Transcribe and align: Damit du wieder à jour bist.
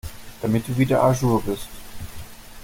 Damit 0.41 0.67
du 0.67 0.75
wieder 0.79 1.03
à 1.03 1.13
jour 1.13 1.43
bist. 1.43 1.67